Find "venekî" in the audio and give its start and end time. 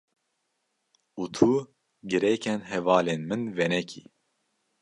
3.57-4.03